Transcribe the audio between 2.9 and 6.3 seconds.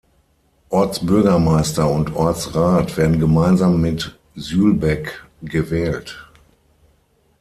werden gemeinsam mit Sülbeck gewählt.